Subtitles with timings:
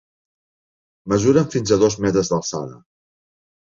[1.13, 2.81] Mesuren fins a dos metres d'alçada.